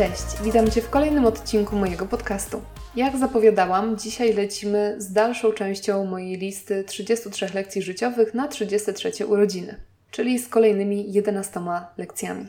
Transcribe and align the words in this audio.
Cześć, 0.00 0.42
witam 0.42 0.70
Cię 0.70 0.82
w 0.82 0.90
kolejnym 0.90 1.26
odcinku 1.26 1.76
mojego 1.76 2.06
podcastu. 2.06 2.62
Jak 2.96 3.16
zapowiadałam, 3.16 3.98
dzisiaj 3.98 4.34
lecimy 4.34 4.94
z 4.98 5.12
dalszą 5.12 5.52
częścią 5.52 6.04
mojej 6.04 6.38
listy 6.38 6.84
33 6.84 7.46
lekcji 7.54 7.82
życiowych 7.82 8.34
na 8.34 8.48
33 8.48 9.26
urodziny, 9.26 9.80
czyli 10.10 10.38
z 10.38 10.48
kolejnymi 10.48 11.12
11 11.12 11.60
lekcjami. 11.96 12.46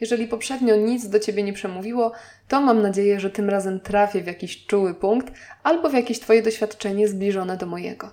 Jeżeli 0.00 0.28
poprzednio 0.28 0.76
nic 0.76 1.08
do 1.08 1.18
Ciebie 1.18 1.42
nie 1.42 1.52
przemówiło, 1.52 2.12
to 2.48 2.60
mam 2.60 2.82
nadzieję, 2.82 3.20
że 3.20 3.30
tym 3.30 3.50
razem 3.50 3.80
trafię 3.80 4.22
w 4.22 4.26
jakiś 4.26 4.66
czuły 4.66 4.94
punkt 4.94 5.32
albo 5.62 5.90
w 5.90 5.94
jakieś 5.94 6.20
Twoje 6.20 6.42
doświadczenie 6.42 7.08
zbliżone 7.08 7.56
do 7.56 7.66
mojego. 7.66 8.10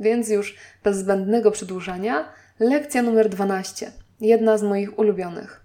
Więc 0.00 0.28
już 0.28 0.56
bez 0.84 0.96
zbędnego 0.96 1.50
przedłużania, 1.50 2.32
lekcja 2.60 3.02
numer 3.02 3.28
12, 3.28 3.92
jedna 4.20 4.58
z 4.58 4.62
moich 4.62 4.98
ulubionych. 4.98 5.60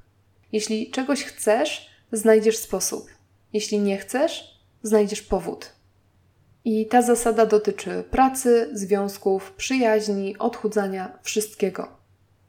Jeśli 0.52 0.92
czegoś 0.92 1.24
chcesz, 1.24 1.95
znajdziesz 2.18 2.58
sposób. 2.58 3.08
Jeśli 3.54 3.80
nie 3.80 3.98
chcesz, 3.98 4.60
znajdziesz 4.84 5.22
powód. 5.22 5.72
I 6.66 6.86
ta 6.86 7.02
zasada 7.02 7.46
dotyczy 7.46 8.04
pracy, 8.12 8.70
związków, 8.74 9.52
przyjaźni, 9.52 10.38
odchudzania, 10.38 11.20
wszystkiego. 11.24 11.88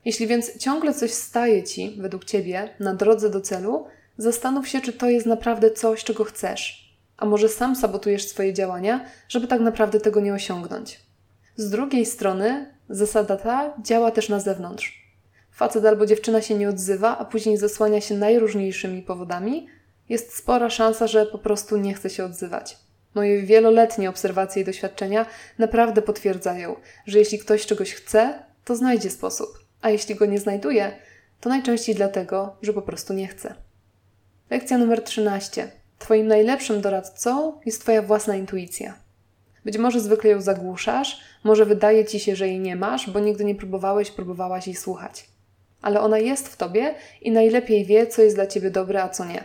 Jeśli 0.05 0.27
więc 0.27 0.59
ciągle 0.59 0.95
coś 0.95 1.13
staje 1.13 1.63
ci, 1.63 1.97
według 2.01 2.25
ciebie, 2.25 2.75
na 2.81 2.95
drodze 2.95 3.31
do 3.31 3.41
celu, 3.41 3.87
zastanów 4.19 4.69
się, 4.69 4.81
czy 4.81 4.93
to 4.93 5.09
jest 5.09 5.27
naprawdę 5.27 5.71
coś, 5.71 6.05
czego 6.05 6.25
chcesz. 6.25 6.97
A 7.17 7.27
może 7.27 7.49
sam 7.49 7.77
sabotujesz 7.77 8.29
swoje 8.29 8.53
działania, 8.55 9.05
żeby 9.29 9.47
tak 9.47 9.61
naprawdę 9.61 10.01
tego 10.01 10.21
nie 10.21 10.35
osiągnąć. 10.35 11.01
Z 11.57 11.71
drugiej 11.71 12.07
strony, 12.07 12.75
zasada 12.89 13.37
ta 13.37 13.75
działa 13.83 14.11
też 14.11 14.29
na 14.29 14.41
zewnątrz 14.41 15.06
facet 15.57 15.85
albo 15.85 16.07
dziewczyna 16.07 16.43
się 16.43 16.55
nie 16.55 16.69
odzywa, 16.69 17.19
a 17.19 17.25
później 17.25 17.57
zasłania 17.57 18.01
się 18.01 18.15
najróżniejszymi 18.15 19.03
powodami, 19.03 19.67
jest 20.09 20.37
spora 20.37 20.71
szansa, 20.71 21.07
że 21.07 21.27
po 21.27 21.39
prostu 21.39 21.77
nie 21.77 21.95
chce 21.95 22.11
się 22.11 22.25
odzywać. 22.25 22.79
Moje 23.15 23.43
wieloletnie 23.43 24.11
obserwacje 24.11 24.63
i 24.63 24.65
doświadczenia 24.65 25.27
naprawdę 25.59 26.03
potwierdzają, 26.03 26.77
że 27.07 27.19
jeśli 27.19 27.39
ktoś 27.39 27.67
czegoś 27.67 27.93
chce, 27.93 28.43
to 28.65 28.77
znajdzie 28.77 29.11
sposób, 29.11 29.49
a 29.83 29.91
jeśli 29.91 30.15
go 30.15 30.27
nie 30.27 30.39
znajduje, 30.39 30.93
to 31.41 31.49
najczęściej 31.49 31.95
dlatego, 31.95 32.57
że 32.63 32.73
po 32.73 32.83
prostu 32.83 33.13
nie 33.13 33.29
chce. 33.29 33.55
Lekcja 34.51 34.79
numer 34.79 35.03
13. 35.03 35.71
Twoim 35.99 36.27
najlepszym 36.27 36.81
doradcą 36.81 37.61
jest 37.67 37.81
Twoja 37.81 38.03
własna 38.03 38.37
intuicja. 38.37 38.95
Być 39.65 39.79
może 39.79 40.01
zwykle 40.01 40.31
ją 40.31 40.41
zagłuszasz, 40.41 41.21
może 41.45 41.67
wydaje 41.67 42.05
ci 42.05 42.21
się, 42.21 42.37
że 42.37 42.49
jej 42.49 42.61
nie 42.61 42.77
masz, 42.77 43.11
bo 43.11 43.21
nigdy 43.21 43.45
nie 43.45 43.55
próbowałeś, 43.55 44.11
próbowałaś 44.11 44.67
jej 44.67 44.77
słuchać 44.77 45.36
ale 45.83 46.01
ona 46.01 46.19
jest 46.19 46.49
w 46.49 46.57
tobie 46.57 46.95
i 47.21 47.31
najlepiej 47.31 47.85
wie, 47.85 48.07
co 48.07 48.23
jest 48.23 48.37
dla 48.37 48.47
ciebie 48.47 48.71
dobre, 48.71 49.03
a 49.03 49.09
co 49.09 49.25
nie. 49.25 49.45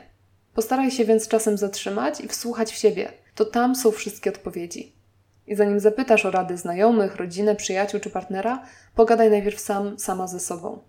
Postaraj 0.54 0.92
się 0.92 1.06
więc 1.06 1.28
czasem 1.28 1.58
zatrzymać 1.58 2.22
i 2.22 2.28
wsłuchać 2.28 2.72
w 2.72 2.78
siebie. 2.78 3.14
To 3.36 3.46
tam 3.46 3.76
są 3.76 3.92
wszystkie 3.92 4.30
odpowiedzi. 4.30 4.96
I 5.48 5.56
zanim 5.56 5.80
zapytasz 5.80 6.26
o 6.26 6.32
rady 6.32 6.58
znajomych, 6.58 7.16
rodzinę, 7.16 7.56
przyjaciół 7.56 8.00
czy 8.00 8.10
partnera, 8.10 8.66
pogadaj 8.96 9.30
najpierw 9.30 9.60
sam, 9.60 10.00
sama 10.00 10.28
ze 10.28 10.40
sobą. 10.40 10.80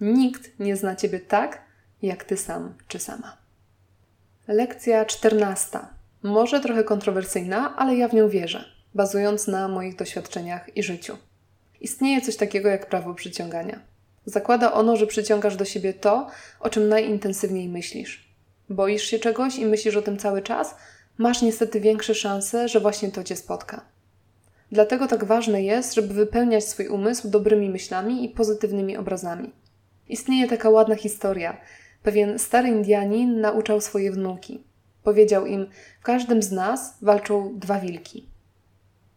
Nikt 0.00 0.60
nie 0.60 0.76
zna 0.76 0.96
ciebie 0.96 1.20
tak, 1.20 1.62
jak 2.02 2.24
ty 2.24 2.36
sam 2.36 2.74
czy 2.88 2.98
sama. 2.98 3.36
Lekcja 4.48 5.04
czternasta. 5.04 5.94
Może 6.22 6.60
trochę 6.60 6.84
kontrowersyjna, 6.84 7.76
ale 7.76 7.96
ja 7.96 8.08
w 8.08 8.14
nią 8.14 8.28
wierzę, 8.28 8.64
bazując 8.94 9.46
na 9.46 9.68
moich 9.68 9.96
doświadczeniach 9.96 10.76
i 10.76 10.82
życiu. 10.82 11.16
Istnieje 11.80 12.20
coś 12.20 12.36
takiego 12.36 12.68
jak 12.68 12.88
prawo 12.88 13.14
przyciągania. 13.14 13.80
Zakłada 14.24 14.72
ono, 14.72 14.96
że 14.96 15.06
przyciągasz 15.06 15.56
do 15.56 15.64
siebie 15.64 15.94
to, 15.94 16.26
o 16.60 16.70
czym 16.70 16.88
najintensywniej 16.88 17.68
myślisz. 17.68 18.34
Boisz 18.68 19.02
się 19.02 19.18
czegoś 19.18 19.56
i 19.56 19.66
myślisz 19.66 19.96
o 19.96 20.02
tym 20.02 20.18
cały 20.18 20.42
czas, 20.42 20.74
masz 21.18 21.42
niestety 21.42 21.80
większe 21.80 22.14
szanse, 22.14 22.68
że 22.68 22.80
właśnie 22.80 23.10
to 23.10 23.24
cię 23.24 23.36
spotka. 23.36 23.84
Dlatego 24.72 25.06
tak 25.06 25.24
ważne 25.24 25.62
jest, 25.62 25.94
żeby 25.94 26.14
wypełniać 26.14 26.64
swój 26.64 26.88
umysł 26.88 27.30
dobrymi 27.30 27.70
myślami 27.70 28.24
i 28.24 28.28
pozytywnymi 28.28 28.96
obrazami. 28.96 29.52
Istnieje 30.08 30.48
taka 30.48 30.70
ładna 30.70 30.94
historia. 30.94 31.60
Pewien 32.02 32.38
stary 32.38 32.68
Indianin 32.68 33.40
nauczał 33.40 33.80
swoje 33.80 34.12
wnuki. 34.12 34.64
Powiedział 35.02 35.46
im: 35.46 35.66
W 36.00 36.04
każdym 36.04 36.42
z 36.42 36.52
nas 36.52 36.94
walczą 37.02 37.58
dwa 37.58 37.80
wilki. 37.80 38.28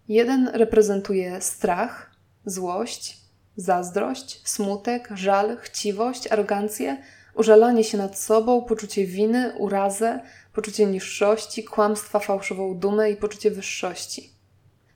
Jeden 0.08 0.48
reprezentuje 0.48 1.42
strach, 1.42 2.12
złość, 2.46 3.23
Zazdrość, 3.56 4.42
smutek, 4.50 5.10
żal, 5.14 5.58
chciwość, 5.58 6.32
arogancję, 6.32 6.98
użalanie 7.36 7.84
się 7.84 7.98
nad 7.98 8.20
sobą, 8.20 8.62
poczucie 8.62 9.06
winy, 9.06 9.54
urazę, 9.58 10.20
poczucie 10.54 10.86
niższości, 10.86 11.64
kłamstwa, 11.64 12.20
fałszywą 12.20 12.78
dumę 12.78 13.12
i 13.12 13.16
poczucie 13.16 13.52
wyższości. 13.52 14.34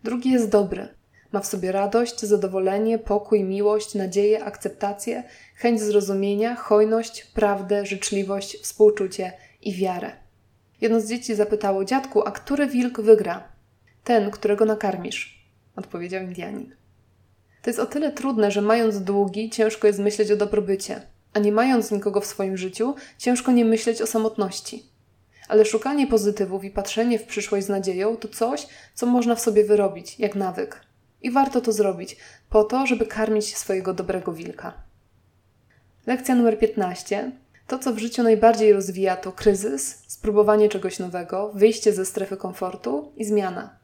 Drugi 0.03 0.31
jest 0.31 0.49
dobry. 0.49 0.87
Ma 1.31 1.39
w 1.39 1.47
sobie 1.47 1.71
radość, 1.71 2.21
zadowolenie, 2.21 2.99
pokój, 2.99 3.43
miłość, 3.43 3.95
nadzieję, 3.95 4.43
akceptację, 4.43 5.23
chęć 5.55 5.81
zrozumienia, 5.81 6.55
hojność, 6.55 7.23
prawdę, 7.23 7.85
życzliwość, 7.85 8.57
współczucie 8.61 9.33
i 9.61 9.73
wiarę. 9.73 10.11
Jedno 10.81 11.01
z 11.01 11.09
dzieci 11.09 11.35
zapytało: 11.35 11.85
Dziadku, 11.85 12.27
a 12.27 12.31
który 12.31 12.67
wilk 12.67 13.01
wygra? 13.01 13.47
Ten, 14.03 14.31
którego 14.31 14.65
nakarmisz, 14.65 15.49
odpowiedział 15.75 16.23
Indianin. 16.23 16.75
To 17.67 17.69
jest 17.69 17.79
o 17.79 17.85
tyle 17.85 18.11
trudne, 18.11 18.51
że 18.51 18.61
mając 18.61 19.01
długi, 19.01 19.49
ciężko 19.49 19.87
jest 19.87 19.99
myśleć 19.99 20.31
o 20.31 20.35
dobrobycie, 20.35 21.01
a 21.33 21.39
nie 21.39 21.51
mając 21.51 21.91
nikogo 21.91 22.21
w 22.21 22.25
swoim 22.25 22.57
życiu, 22.57 22.95
ciężko 23.17 23.51
nie 23.51 23.65
myśleć 23.65 24.01
o 24.01 24.07
samotności. 24.07 24.83
Ale 25.47 25.65
szukanie 25.65 26.07
pozytywów 26.07 26.63
i 26.63 26.69
patrzenie 26.69 27.19
w 27.19 27.23
przyszłość 27.23 27.65
z 27.65 27.69
nadzieją 27.69 28.17
to 28.17 28.27
coś, 28.27 28.67
co 28.93 29.05
można 29.05 29.35
w 29.35 29.41
sobie 29.41 29.63
wyrobić, 29.63 30.19
jak 30.19 30.35
nawyk. 30.35 30.81
I 31.21 31.31
warto 31.31 31.61
to 31.61 31.71
zrobić, 31.71 32.17
po 32.49 32.63
to, 32.63 32.85
żeby 32.85 33.05
karmić 33.05 33.57
swojego 33.57 33.93
dobrego 33.93 34.33
wilka. 34.33 34.73
Lekcja 36.05 36.35
numer 36.35 36.59
15. 36.59 37.31
To, 37.67 37.79
co 37.79 37.93
w 37.93 37.97
życiu 37.97 38.23
najbardziej 38.23 38.73
rozwija, 38.73 39.15
to 39.15 39.31
kryzys, 39.31 40.03
spróbowanie 40.07 40.69
czegoś 40.69 40.99
nowego, 40.99 41.51
wyjście 41.55 41.93
ze 41.93 42.05
strefy 42.05 42.37
komfortu 42.37 43.11
i 43.15 43.25
zmiana. 43.25 43.79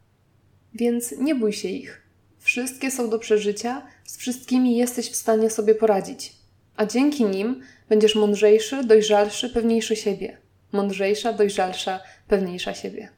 Więc 0.73 1.11
nie 1.11 1.35
bój 1.35 1.53
się 1.53 1.67
ich. 1.67 2.02
Wszystkie 2.43 2.91
są 2.91 3.09
do 3.09 3.19
przeżycia, 3.19 3.81
z 4.05 4.17
wszystkimi 4.17 4.75
jesteś 4.77 5.09
w 5.09 5.15
stanie 5.15 5.49
sobie 5.49 5.75
poradzić. 5.75 6.33
A 6.75 6.85
dzięki 6.85 7.25
nim 7.25 7.61
będziesz 7.89 8.15
mądrzejszy, 8.15 8.83
dojrzalszy, 8.83 9.49
pewniejszy 9.49 9.95
siebie. 9.95 10.37
Mądrzejsza, 10.71 11.33
dojrzalsza, 11.33 11.99
pewniejsza 12.27 12.73
siebie. 12.73 13.09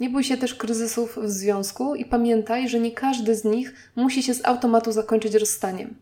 Nie 0.00 0.10
bój 0.10 0.24
się 0.24 0.36
też 0.36 0.54
kryzysów 0.54 1.18
w 1.22 1.30
związku 1.30 1.94
i 1.94 2.04
pamiętaj, 2.04 2.68
że 2.68 2.80
nie 2.80 2.92
każdy 2.92 3.34
z 3.34 3.44
nich 3.44 3.74
musi 3.96 4.22
się 4.22 4.34
z 4.34 4.44
automatu 4.44 4.92
zakończyć 4.92 5.34
rozstaniem. 5.34 5.94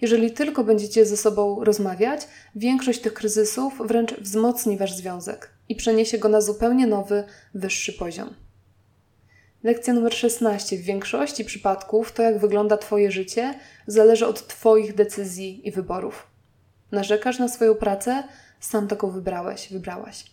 Jeżeli 0.00 0.30
tylko 0.30 0.64
będziecie 0.64 1.06
ze 1.06 1.16
sobą 1.16 1.64
rozmawiać, 1.64 2.20
większość 2.56 3.00
tych 3.00 3.14
kryzysów 3.14 3.82
wręcz 3.84 4.14
wzmocni 4.14 4.76
wasz 4.76 4.92
związek 4.92 5.50
i 5.68 5.76
przeniesie 5.76 6.18
go 6.18 6.28
na 6.28 6.40
zupełnie 6.40 6.86
nowy, 6.86 7.24
wyższy 7.54 7.92
poziom. 7.92 8.34
Lekcja 9.64 9.94
numer 9.94 10.14
16. 10.14 10.76
W 10.76 10.80
większości 10.80 11.44
przypadków 11.44 12.12
to, 12.12 12.22
jak 12.22 12.38
wygląda 12.38 12.76
Twoje 12.76 13.10
życie, 13.10 13.54
zależy 13.86 14.26
od 14.26 14.46
Twoich 14.46 14.94
decyzji 14.94 15.68
i 15.68 15.72
wyborów. 15.72 16.26
Narzekasz 16.92 17.38
na 17.38 17.48
swoją 17.48 17.74
pracę, 17.74 18.22
sam 18.60 18.88
taką 18.88 19.10
wybrałeś, 19.10 19.72
wybrałaś. 19.72 20.24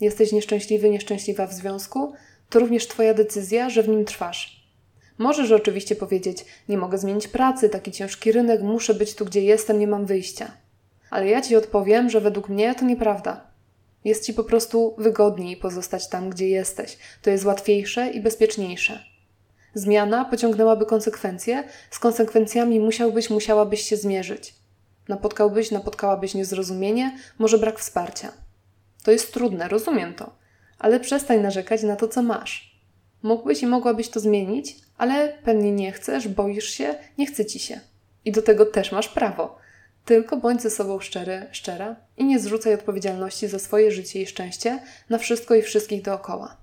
Jesteś 0.00 0.32
nieszczęśliwy, 0.32 0.90
nieszczęśliwa 0.90 1.46
w 1.46 1.52
związku, 1.52 2.12
to 2.50 2.58
również 2.58 2.88
Twoja 2.88 3.14
decyzja, 3.14 3.70
że 3.70 3.82
w 3.82 3.88
nim 3.88 4.04
trwasz. 4.04 4.66
Możesz 5.18 5.52
oczywiście 5.52 5.96
powiedzieć: 5.96 6.44
Nie 6.68 6.78
mogę 6.78 6.98
zmienić 6.98 7.28
pracy, 7.28 7.68
taki 7.68 7.92
ciężki 7.92 8.32
rynek, 8.32 8.62
muszę 8.62 8.94
być 8.94 9.14
tu, 9.14 9.24
gdzie 9.24 9.42
jestem, 9.42 9.78
nie 9.78 9.88
mam 9.88 10.06
wyjścia. 10.06 10.50
Ale 11.10 11.28
ja 11.28 11.42
Ci 11.42 11.56
odpowiem, 11.56 12.10
że 12.10 12.20
według 12.20 12.48
mnie 12.48 12.74
to 12.74 12.84
nieprawda. 12.84 13.55
Jest 14.06 14.24
ci 14.24 14.34
po 14.34 14.44
prostu 14.44 14.94
wygodniej 14.98 15.56
pozostać 15.56 16.08
tam, 16.08 16.30
gdzie 16.30 16.48
jesteś. 16.48 16.98
To 17.22 17.30
jest 17.30 17.44
łatwiejsze 17.44 18.10
i 18.10 18.20
bezpieczniejsze. 18.20 19.04
Zmiana 19.74 20.24
pociągnęłaby 20.24 20.86
konsekwencje, 20.86 21.64
z 21.90 21.98
konsekwencjami 21.98 22.80
musiałbyś, 22.80 23.30
musiałabyś 23.30 23.80
się 23.80 23.96
zmierzyć. 23.96 24.54
Napotkałbyś, 25.08 25.70
napotkałabyś 25.70 26.34
niezrozumienie, 26.34 27.18
może 27.38 27.58
brak 27.58 27.78
wsparcia. 27.78 28.32
To 29.04 29.10
jest 29.10 29.32
trudne, 29.32 29.68
rozumiem 29.68 30.14
to, 30.14 30.36
ale 30.78 31.00
przestań 31.00 31.40
narzekać 31.40 31.82
na 31.82 31.96
to, 31.96 32.08
co 32.08 32.22
masz. 32.22 32.80
Mógłbyś 33.22 33.62
i 33.62 33.66
mogłabyś 33.66 34.08
to 34.08 34.20
zmienić, 34.20 34.76
ale 34.98 35.38
pewnie 35.44 35.72
nie 35.72 35.92
chcesz, 35.92 36.28
boisz 36.28 36.68
się, 36.68 36.94
nie 37.18 37.26
chce 37.26 37.46
ci 37.46 37.58
się. 37.58 37.80
I 38.24 38.32
do 38.32 38.42
tego 38.42 38.66
też 38.66 38.92
masz 38.92 39.08
prawo. 39.08 39.65
Tylko 40.06 40.36
bądź 40.36 40.62
ze 40.62 40.70
sobą 40.70 41.00
szczery, 41.00 41.46
szczera 41.52 41.96
i 42.16 42.24
nie 42.24 42.38
zrzucaj 42.38 42.74
odpowiedzialności 42.74 43.48
za 43.48 43.58
swoje 43.58 43.90
życie 43.90 44.22
i 44.22 44.26
szczęście 44.26 44.78
na 45.10 45.18
wszystko 45.18 45.54
i 45.54 45.62
wszystkich 45.62 46.02
dookoła. 46.02 46.56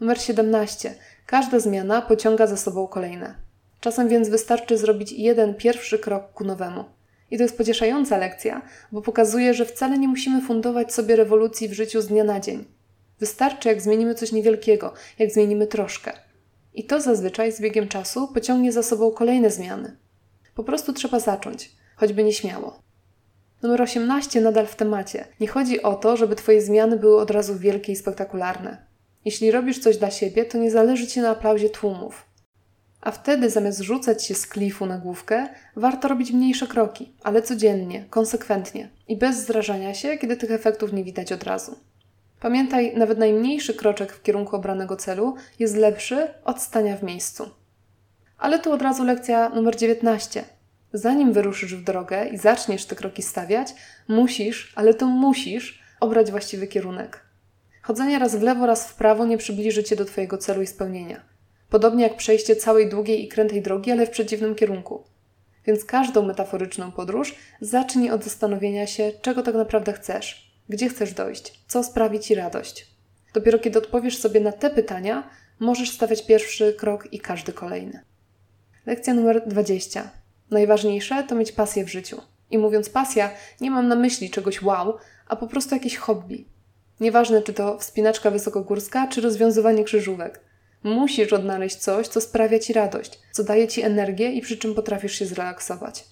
Numer 0.00 0.20
17. 0.20 0.94
Każda 1.26 1.60
zmiana 1.60 2.02
pociąga 2.02 2.46
za 2.46 2.56
sobą 2.56 2.86
kolejne. 2.86 3.34
Czasem 3.80 4.08
więc 4.08 4.28
wystarczy 4.28 4.78
zrobić 4.78 5.12
jeden 5.12 5.54
pierwszy 5.54 5.98
krok 5.98 6.32
ku 6.32 6.44
nowemu. 6.44 6.84
I 7.30 7.36
to 7.36 7.42
jest 7.42 7.58
pocieszająca 7.58 8.18
lekcja, 8.18 8.62
bo 8.92 9.02
pokazuje, 9.02 9.54
że 9.54 9.64
wcale 9.64 9.98
nie 9.98 10.08
musimy 10.08 10.42
fundować 10.42 10.94
sobie 10.94 11.16
rewolucji 11.16 11.68
w 11.68 11.72
życiu 11.72 12.00
z 12.00 12.06
dnia 12.06 12.24
na 12.24 12.40
dzień. 12.40 12.64
Wystarczy, 13.20 13.68
jak 13.68 13.80
zmienimy 13.80 14.14
coś 14.14 14.32
niewielkiego, 14.32 14.92
jak 15.18 15.30
zmienimy 15.30 15.66
troszkę. 15.66 16.12
I 16.74 16.84
to 16.84 17.00
zazwyczaj 17.00 17.52
z 17.52 17.60
biegiem 17.60 17.88
czasu 17.88 18.28
pociągnie 18.28 18.72
za 18.72 18.82
sobą 18.82 19.10
kolejne 19.10 19.50
zmiany. 19.50 19.96
Po 20.54 20.64
prostu 20.64 20.92
trzeba 20.92 21.20
zacząć, 21.20 21.81
choćby 21.96 22.24
nieśmiało. 22.24 22.82
Numer 23.62 23.82
18 23.82 24.40
nadal 24.40 24.66
w 24.66 24.76
temacie. 24.76 25.24
Nie 25.40 25.48
chodzi 25.48 25.82
o 25.82 25.94
to, 25.94 26.16
żeby 26.16 26.36
Twoje 26.36 26.62
zmiany 26.62 26.96
były 26.96 27.20
od 27.20 27.30
razu 27.30 27.58
wielkie 27.58 27.92
i 27.92 27.96
spektakularne. 27.96 28.86
Jeśli 29.24 29.50
robisz 29.50 29.78
coś 29.78 29.96
dla 29.96 30.10
siebie, 30.10 30.44
to 30.44 30.58
nie 30.58 30.70
zależy 30.70 31.06
Ci 31.06 31.20
na 31.20 31.30
aplauzie 31.30 31.70
tłumów. 31.70 32.26
A 33.00 33.10
wtedy 33.10 33.50
zamiast 33.50 33.80
rzucać 33.80 34.24
się 34.24 34.34
z 34.34 34.46
klifu 34.46 34.86
na 34.86 34.98
główkę, 34.98 35.48
warto 35.76 36.08
robić 36.08 36.32
mniejsze 36.32 36.66
kroki, 36.66 37.12
ale 37.22 37.42
codziennie, 37.42 38.04
konsekwentnie 38.10 38.88
i 39.08 39.16
bez 39.16 39.46
zrażania 39.46 39.94
się, 39.94 40.18
kiedy 40.18 40.36
tych 40.36 40.50
efektów 40.50 40.92
nie 40.92 41.04
widać 41.04 41.32
od 41.32 41.44
razu. 41.44 41.76
Pamiętaj, 42.40 42.96
nawet 42.96 43.18
najmniejszy 43.18 43.74
kroczek 43.74 44.12
w 44.12 44.22
kierunku 44.22 44.56
obranego 44.56 44.96
celu 44.96 45.34
jest 45.58 45.76
lepszy 45.76 46.28
od 46.44 46.62
stania 46.62 46.96
w 46.96 47.02
miejscu. 47.02 47.50
Ale 48.38 48.58
tu 48.58 48.72
od 48.72 48.82
razu 48.82 49.04
lekcja 49.04 49.48
numer 49.48 49.76
19. 49.76 50.44
Zanim 50.92 51.32
wyruszysz 51.32 51.74
w 51.74 51.84
drogę 51.84 52.26
i 52.26 52.38
zaczniesz 52.38 52.86
te 52.86 52.96
kroki 52.96 53.22
stawiać, 53.22 53.74
musisz, 54.08 54.72
ale 54.76 54.94
to 54.94 55.06
musisz, 55.06 55.82
obrać 56.00 56.30
właściwy 56.30 56.66
kierunek. 56.66 57.20
Chodzenie 57.82 58.18
raz 58.18 58.36
w 58.36 58.42
lewo, 58.42 58.66
raz 58.66 58.88
w 58.88 58.94
prawo 58.94 59.26
nie 59.26 59.38
przybliży 59.38 59.84
cię 59.84 59.96
do 59.96 60.04
Twojego 60.04 60.38
celu 60.38 60.62
i 60.62 60.66
spełnienia. 60.66 61.20
Podobnie 61.70 62.02
jak 62.02 62.16
przejście 62.16 62.56
całej 62.56 62.88
długiej 62.88 63.24
i 63.24 63.28
krętej 63.28 63.62
drogi, 63.62 63.90
ale 63.90 64.06
w 64.06 64.10
przeciwnym 64.10 64.54
kierunku. 64.54 65.04
Więc 65.66 65.84
każdą 65.84 66.22
metaforyczną 66.22 66.92
podróż 66.92 67.34
zacznij 67.60 68.10
od 68.10 68.24
zastanowienia 68.24 68.86
się, 68.86 69.12
czego 69.22 69.42
tak 69.42 69.54
naprawdę 69.54 69.92
chcesz, 69.92 70.52
gdzie 70.68 70.88
chcesz 70.88 71.14
dojść, 71.14 71.64
co 71.66 71.84
sprawi 71.84 72.20
Ci 72.20 72.34
radość. 72.34 72.86
Dopiero 73.34 73.58
kiedy 73.58 73.78
odpowiesz 73.78 74.18
sobie 74.18 74.40
na 74.40 74.52
te 74.52 74.70
pytania, 74.70 75.30
możesz 75.60 75.90
stawiać 75.90 76.26
pierwszy 76.26 76.72
krok 76.72 77.12
i 77.12 77.20
każdy 77.20 77.52
kolejny. 77.52 78.00
Lekcja 78.86 79.14
numer 79.14 79.48
20. 79.48 80.21
Najważniejsze 80.52 81.24
to 81.28 81.34
mieć 81.34 81.52
pasję 81.52 81.84
w 81.84 81.88
życiu. 81.88 82.20
I 82.50 82.58
mówiąc 82.58 82.90
pasja, 82.90 83.30
nie 83.60 83.70
mam 83.70 83.88
na 83.88 83.96
myśli 83.96 84.30
czegoś 84.30 84.62
wow, 84.62 84.96
a 85.28 85.36
po 85.36 85.46
prostu 85.46 85.74
jakieś 85.74 85.96
hobby. 85.96 86.44
Nieważne, 87.00 87.42
czy 87.42 87.52
to 87.52 87.78
wspinaczka 87.78 88.30
wysokogórska, 88.30 89.08
czy 89.08 89.20
rozwiązywanie 89.20 89.84
krzyżówek. 89.84 90.40
Musisz 90.82 91.32
odnaleźć 91.32 91.76
coś, 91.76 92.08
co 92.08 92.20
sprawia 92.20 92.58
ci 92.58 92.72
radość, 92.72 93.20
co 93.32 93.44
daje 93.44 93.68
ci 93.68 93.82
energię 93.82 94.32
i 94.32 94.40
przy 94.40 94.56
czym 94.56 94.74
potrafisz 94.74 95.18
się 95.18 95.26
zrelaksować. 95.26 96.04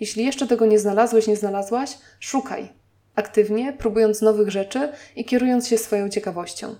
Jeśli 0.00 0.24
jeszcze 0.24 0.46
tego 0.46 0.66
nie 0.66 0.78
znalazłeś, 0.78 1.26
nie 1.26 1.36
znalazłaś, 1.36 1.90
szukaj. 2.20 2.68
Aktywnie, 3.14 3.72
próbując 3.72 4.22
nowych 4.22 4.50
rzeczy 4.50 4.92
i 5.16 5.24
kierując 5.24 5.68
się 5.68 5.78
swoją 5.78 6.08
ciekawością. 6.08 6.74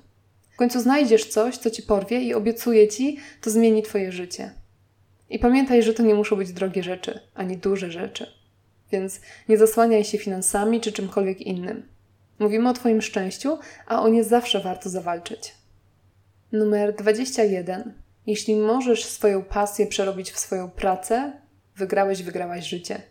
W 0.51 0.57
końcu 0.57 0.81
znajdziesz 0.81 1.25
coś, 1.25 1.57
co 1.57 1.71
ci 1.71 1.83
porwie 1.83 2.21
i 2.21 2.35
obiecuję 2.35 2.89
ci, 2.89 3.19
to 3.41 3.51
zmieni 3.51 3.83
twoje 3.83 4.13
życie. 4.13 4.51
I 5.31 5.39
pamiętaj, 5.39 5.83
że 5.83 5.95
to 5.95 6.03
nie 6.03 6.15
muszą 6.15 6.37
być 6.37 6.53
drogie 6.53 6.83
rzeczy, 6.83 7.21
ani 7.35 7.57
duże 7.57 7.91
rzeczy. 7.91 8.27
Więc 8.93 9.21
nie 9.49 9.59
zasłaniaj 9.59 10.05
się 10.05 10.19
finansami 10.19 10.81
czy 10.81 10.93
czymkolwiek 10.93 11.41
innym. 11.41 11.89
Mówimy 12.39 12.69
o 12.69 12.73
Twoim 12.73 13.03
szczęściu, 13.03 13.59
a 13.87 14.03
o 14.03 14.09
nie 14.09 14.25
zawsze 14.25 14.61
warto 14.61 14.89
zawalczyć. 14.89 15.55
Numer 16.53 16.95
21. 16.95 17.95
Jeśli 18.27 18.57
możesz 18.57 19.05
swoją 19.05 19.43
pasję 19.43 19.87
przerobić 19.87 20.31
w 20.31 20.39
swoją 20.39 20.71
pracę, 20.71 21.33
wygrałeś, 21.77 22.23
wygrałaś 22.23 22.65
życie. 22.65 23.03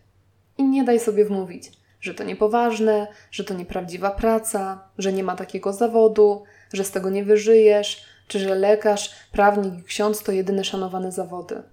I 0.58 0.64
nie 0.64 0.84
daj 0.84 1.00
sobie 1.00 1.26
wmówić, 1.26 1.72
że 2.02 2.14
to 2.14 2.24
niepoważne, 2.24 3.08
że 3.32 3.44
to 3.44 3.54
nieprawdziwa 3.54 4.12
praca, 4.12 4.90
że 4.98 5.14
nie 5.14 5.24
ma 5.24 5.36
takiego 5.36 5.74
zawodu, 5.74 6.44
że 6.74 6.84
z 6.84 6.92
tego 6.92 7.10
nie 7.10 7.24
wyżyjesz, 7.24 8.06
czy 8.28 8.40
że 8.40 8.56
lekarz, 8.56 9.16
prawnik 9.32 9.80
i 9.80 9.84
ksiądz 9.84 10.24
to 10.24 10.32
jedyne 10.32 10.64
szanowane 10.64 11.12
zawody. 11.12 11.64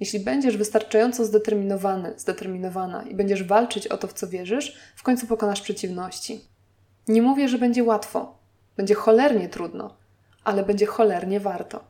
Jeśli 0.00 0.20
będziesz 0.20 0.56
wystarczająco 0.56 1.24
zdeterminowany, 1.24 2.12
zdeterminowana 2.16 3.02
i 3.02 3.14
będziesz 3.14 3.44
walczyć 3.44 3.86
o 3.86 3.96
to, 3.96 4.08
w 4.08 4.12
co 4.12 4.28
wierzysz, 4.28 4.76
w 4.96 5.02
końcu 5.02 5.26
pokonasz 5.26 5.60
przeciwności. 5.60 6.40
Nie 7.08 7.22
mówię, 7.22 7.48
że 7.48 7.58
będzie 7.58 7.84
łatwo. 7.84 8.38
Będzie 8.76 8.94
cholernie 8.94 9.48
trudno, 9.48 9.96
ale 10.44 10.62
będzie 10.64 10.86
cholernie 10.86 11.40
warto. 11.40 11.84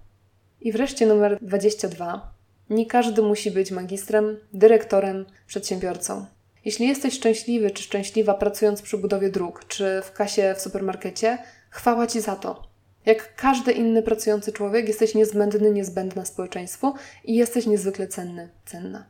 I 0.61 0.73
wreszcie 0.73 1.07
numer 1.07 1.39
22. 1.43 2.33
Nie 2.71 2.87
każdy 2.87 3.23
musi 3.23 3.51
być 3.51 3.71
magistrem, 3.71 4.37
dyrektorem, 4.53 5.27
przedsiębiorcą. 5.47 6.27
Jeśli 6.65 6.89
jesteś 6.89 7.15
szczęśliwy 7.15 7.71
czy 7.71 7.83
szczęśliwa 7.83 8.35
pracując 8.35 8.83
przy 8.83 8.99
budowie 8.99 9.31
dróg, 9.31 9.65
czy 9.69 10.03
w 10.05 10.13
kasie 10.13 10.55
w 10.57 10.61
supermarkecie, 10.61 11.39
chwała 11.71 12.07
Ci 12.07 12.21
za 12.21 12.37
to. 12.37 12.68
Jak 13.09 13.35
każdy 13.37 13.73
inny 13.73 14.03
pracujący 14.03 14.53
człowiek, 14.53 14.89
jesteś 14.89 15.15
niezbędny, 15.15 15.71
niezbędna 15.71 16.25
społeczeństwu 16.25 16.95
i 17.25 17.35
jesteś 17.35 17.67
niezwykle 17.67 18.07
cenny, 18.09 18.49
cenna. 18.67 19.07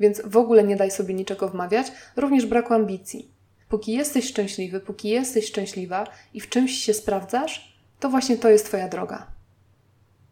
Więc 0.00 0.22
w 0.24 0.36
ogóle 0.36 0.64
nie 0.64 0.76
daj 0.76 0.90
sobie 0.90 1.14
niczego 1.14 1.48
wmawiać, 1.48 1.86
również 2.16 2.46
braku 2.46 2.74
ambicji. 2.74 3.30
Póki 3.68 3.92
jesteś 3.92 4.28
szczęśliwy, 4.28 4.80
póki 4.80 5.08
jesteś 5.08 5.46
szczęśliwa 5.46 6.06
i 6.34 6.40
w 6.40 6.48
czymś 6.48 6.72
się 6.72 6.94
sprawdzasz, 6.94 7.78
to 8.00 8.08
właśnie 8.08 8.36
to 8.36 8.48
jest 8.50 8.66
Twoja 8.66 8.88
droga. 8.88 9.26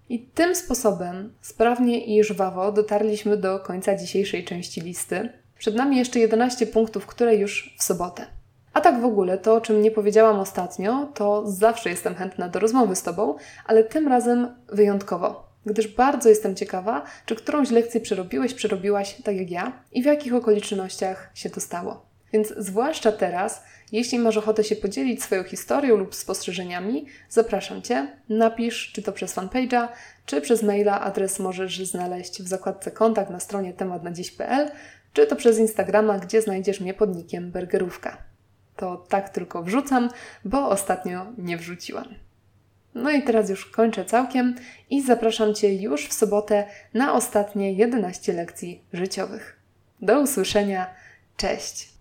I 0.08 0.18
tym 0.18 0.54
sposobem, 0.54 1.34
sprawnie 1.40 2.04
i 2.04 2.24
żwawo, 2.24 2.72
dotarliśmy 2.72 3.36
do 3.36 3.60
końca 3.60 3.96
dzisiejszej 3.96 4.44
części 4.44 4.80
listy. 4.80 5.28
Przed 5.58 5.74
nami 5.74 5.96
jeszcze 5.96 6.18
11 6.18 6.66
punktów, 6.66 7.06
które 7.06 7.36
już 7.36 7.76
w 7.78 7.82
sobotę. 7.82 8.26
A 8.74 8.80
tak 8.80 9.00
w 9.00 9.04
ogóle, 9.04 9.38
to 9.38 9.54
o 9.54 9.60
czym 9.60 9.82
nie 9.82 9.90
powiedziałam 9.90 10.40
ostatnio, 10.40 11.08
to 11.14 11.42
zawsze 11.46 11.90
jestem 11.90 12.14
chętna 12.14 12.48
do 12.48 12.58
rozmowy 12.58 12.96
z 12.96 13.02
Tobą, 13.02 13.36
ale 13.66 13.84
tym 13.84 14.08
razem 14.08 14.54
wyjątkowo, 14.68 15.48
gdyż 15.66 15.88
bardzo 15.88 16.28
jestem 16.28 16.56
ciekawa, 16.56 17.02
czy 17.26 17.36
którąś 17.36 17.70
lekcję 17.70 18.00
przerobiłeś, 18.00 18.54
przerobiłaś 18.54 19.16
tak 19.24 19.36
jak 19.36 19.50
ja 19.50 19.72
i 19.92 20.02
w 20.02 20.06
jakich 20.06 20.34
okolicznościach 20.34 21.30
się 21.34 21.50
to 21.50 21.60
stało. 21.60 22.06
Więc 22.32 22.54
zwłaszcza 22.56 23.12
teraz, 23.12 23.62
jeśli 23.92 24.18
masz 24.18 24.36
ochotę 24.36 24.64
się 24.64 24.76
podzielić 24.76 25.22
swoją 25.22 25.42
historią 25.42 25.96
lub 25.96 26.14
spostrzeżeniami, 26.14 27.06
zapraszam 27.28 27.82
Cię. 27.82 28.16
Napisz, 28.28 28.92
czy 28.94 29.02
to 29.02 29.12
przez 29.12 29.34
fanpage'a, 29.34 29.88
czy 30.26 30.40
przez 30.40 30.62
maila. 30.62 31.00
Adres 31.00 31.38
możesz 31.38 31.86
znaleźć 31.86 32.42
w 32.42 32.48
zakładce 32.48 32.90
kontakt 32.90 33.30
na 33.30 33.40
stronie 33.40 33.72
tematnadziś.pl, 33.72 34.70
czy 35.12 35.26
to 35.26 35.36
przez 35.36 35.58
Instagrama, 35.58 36.18
gdzie 36.18 36.42
znajdziesz 36.42 36.80
mnie 36.80 36.94
pod 36.94 37.16
nickiem 37.16 37.50
Burgerówka. 37.50 38.33
To 38.76 38.96
tak 38.96 39.28
tylko 39.28 39.62
wrzucam, 39.62 40.10
bo 40.44 40.68
ostatnio 40.68 41.26
nie 41.38 41.56
wrzuciłam. 41.56 42.04
No 42.94 43.10
i 43.10 43.22
teraz 43.22 43.50
już 43.50 43.66
kończę 43.66 44.04
całkiem 44.04 44.54
i 44.90 45.02
zapraszam 45.02 45.54
Cię 45.54 45.74
już 45.74 46.06
w 46.06 46.12
sobotę 46.12 46.66
na 46.94 47.12
ostatnie 47.12 47.72
11 47.72 48.32
lekcji 48.32 48.82
życiowych. 48.92 49.58
Do 50.00 50.20
usłyszenia. 50.20 50.86
Cześć! 51.36 51.93